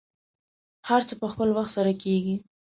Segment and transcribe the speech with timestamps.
[0.89, 2.35] هر څه په خپل وخت سره کیږي.